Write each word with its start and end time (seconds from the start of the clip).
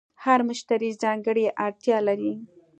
هر 0.23 0.39
مشتری 0.49 0.89
ځانګړې 1.03 1.45
اړتیا 1.65 1.97
لري. 2.07 2.33